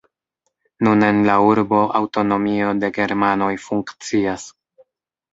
[0.85, 4.47] Nun en la urbo aŭtonomio de germanoj funkcias.